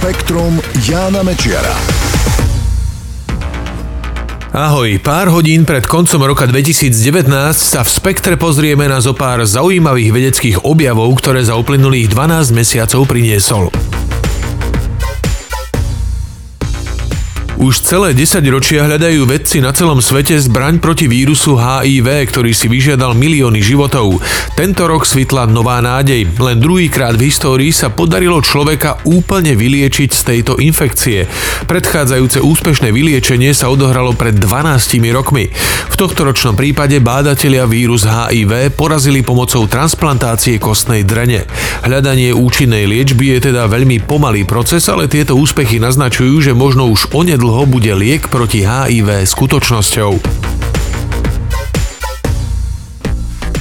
[0.00, 0.56] Spektrum
[0.88, 1.76] Jána Mečiara.
[4.48, 10.10] Ahoj, pár hodín pred koncom roka 2019 sa v Spektre pozrieme na zo pár zaujímavých
[10.16, 13.68] vedeckých objavov, ktoré za uplynulých 12 mesiacov priniesol.
[17.60, 22.72] Už celé 10 ročia hľadajú vedci na celom svete zbraň proti vírusu HIV, ktorý si
[22.72, 24.16] vyžiadal milióny životov.
[24.56, 26.24] Tento rok svitla nová nádej.
[26.40, 31.28] Len druhýkrát v histórii sa podarilo človeka úplne vyliečiť z tejto infekcie.
[31.68, 35.52] Predchádzajúce úspešné vyliečenie sa odohralo pred 12 rokmi.
[35.92, 41.44] V tohto ročnom prípade bádatelia vírus HIV porazili pomocou transplantácie kostnej drene.
[41.84, 47.12] Hľadanie účinnej liečby je teda veľmi pomalý proces, ale tieto úspechy naznačujú, že možno už
[47.12, 50.10] onedlho dlho bude liek proti HIV skutočnosťou.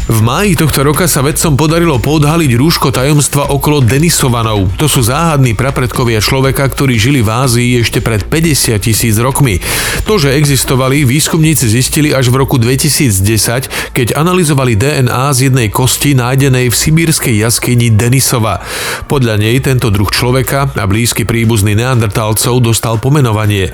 [0.10, 4.74] V máji tohto roka sa vedcom podarilo podhaliť rúško tajomstva okolo Denisovanov.
[4.82, 9.62] To sú záhadní prapredkovia človeka, ktorí žili v Ázii ešte pred 50 tisíc rokmi.
[10.10, 16.18] To, že existovali, výskumníci zistili až v roku 2010, keď analyzovali DNA z jednej kosti
[16.18, 18.66] nájdenej v sibírskej jaskyni Denisova.
[19.06, 23.70] Podľa nej tento druh človeka a blízky príbuzný neandertálcov dostal pomenovanie.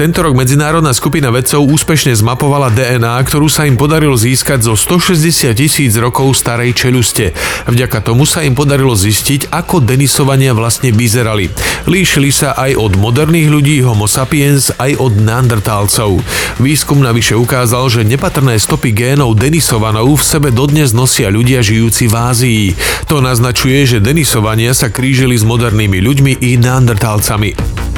[0.00, 5.52] Tento rok medzinárodná skupina vedcov úspešne zmapovala DNA, ktorú sa im podarilo získať zo 160
[5.52, 7.34] tisíc tisíc rokov starej čeluste.
[7.66, 11.50] Vďaka tomu sa im podarilo zistiť, ako Denisovania vlastne vyzerali.
[11.90, 16.22] Líšili sa aj od moderných ľudí Homo sapiens, aj od neandertálcov.
[16.62, 22.14] Výskum navyše ukázal, že nepatrné stopy génov Denisovanov v sebe dodnes nosia ľudia žijúci v
[22.22, 22.64] Ázii.
[23.10, 27.93] To naznačuje, že Denisovania sa krížili s modernými ľuďmi i neandertálcami.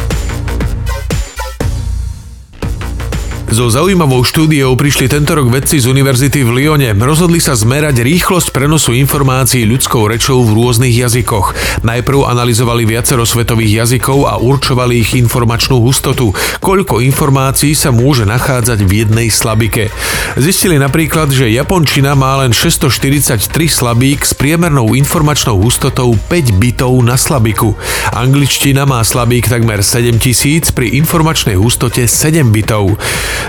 [3.47, 6.91] So zaujímavou štúdiou prišli tento rok vedci z univerzity v Lyone.
[6.99, 11.55] Rozhodli sa zmerať rýchlosť prenosu informácií ľudskou rečou v rôznych jazykoch.
[11.87, 18.83] Najprv analyzovali viacero svetových jazykov a určovali ich informačnú hustotu, koľko informácií sa môže nachádzať
[18.83, 19.95] v jednej slabike.
[20.35, 27.15] Zistili napríklad, že Japončina má len 643 slabík s priemernou informačnou hustotou 5 bitov na
[27.15, 27.79] slabiku.
[28.11, 32.99] Angličtina má slabík takmer 7000 pri informačnej hustote 7 bitov.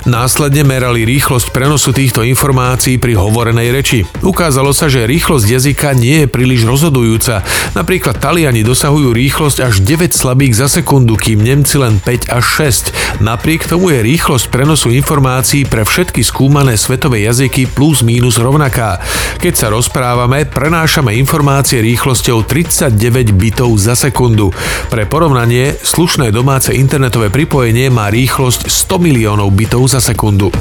[0.08, 4.00] Následne merali rýchlosť prenosu týchto informácií pri hovorenej reči.
[4.24, 7.44] Ukázalo sa, že rýchlosť jazyka nie je príliš rozhodujúca.
[7.75, 12.46] Napríklad Taliani dosahujú rýchlosť až 9 slabík za sekundu, kým Nemci len 5 až
[13.20, 13.22] 6.
[13.22, 18.98] Napriek tomu je rýchlosť prenosu informácií pre všetky skúmané svetové jazyky plus mínus rovnaká.
[19.38, 24.50] Keď sa rozprávame, prenášame informácie rýchlosťou 39 bitov za sekundu.
[24.90, 30.52] Pre porovnanie, slušné domáce internetové pripojenie má rýchlosť 100 miliónov bitov za sekundu.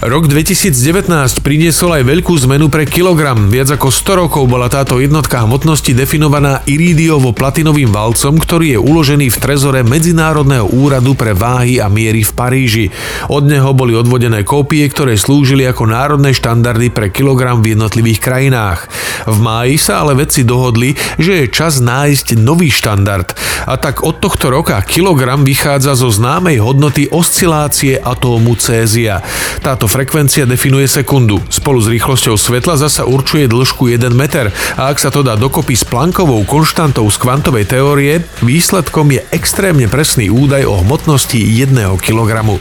[0.00, 1.12] Rok 2019
[1.44, 3.52] priniesol aj veľkú zmenu pre kilogram.
[3.52, 9.36] Viac ako 100 rokov bola táto jednotka hmotnosti definovaná irídiovo-platinovým valcom, ktorý je uložený v
[9.36, 12.86] trezore Medzinárodného úradu pre váhy a miery v Paríži.
[13.28, 18.88] Od neho boli odvodené kópie, ktoré slúžili ako národné štandardy pre kilogram v jednotlivých krajinách.
[19.28, 23.36] V máji sa ale vedci dohodli, že je čas nájsť nový štandard.
[23.68, 29.20] A tak od tohto roka kilogram vychádza zo známej hodnoty oscilácie atómu cézia.
[29.60, 31.42] Táto frekvencia definuje sekundu.
[31.50, 35.74] Spolu s rýchlosťou svetla zasa určuje dĺžku 1 meter a ak sa to dá dokopy
[35.74, 42.54] s plankovou konštantou z kvantovej teórie, výsledkom je extrémne presný údaj o hmotnosti 1 kilogramu.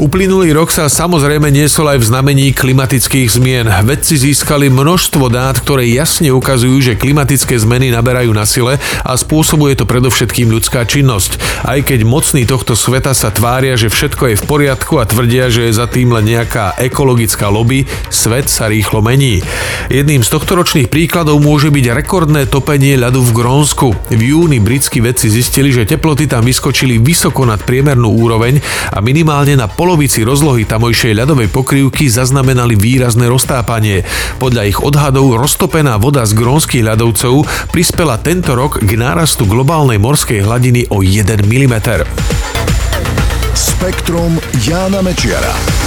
[0.00, 3.68] Uplynulý rok sa samozrejme niesol aj v znamení klimatických zmien.
[3.84, 9.76] Vedci získali množstvo dát, ktoré jasne ukazujú, že klimatické zmeny naberajú na sile a spôsobuje
[9.76, 11.36] to predovšetkým ľudská činnosť.
[11.68, 15.68] Aj keď mocní tohto sveta sa tvária, že všetko je v poriadku a tvrdia, že
[15.68, 19.44] je za tým len nejaká ekologická lobby, svet sa rýchlo mení.
[19.92, 23.92] Jedným z tohtoročných príkladov môže byť rekordné topenie ľadu v Grónsku.
[24.08, 28.64] V júni britskí vedci zistili, že teploty tam vyskočili vysoko nad priemernú úroveň
[28.96, 34.06] a minimálne na pol polovici rozlohy tamojšej ľadovej pokrývky zaznamenali výrazné roztápanie.
[34.38, 37.42] Podľa ich odhadov roztopená voda z grónskych ľadovcov
[37.74, 41.74] prispela tento rok k nárastu globálnej morskej hladiny o 1 mm.
[43.58, 45.79] Spektrum Jána Mečiara.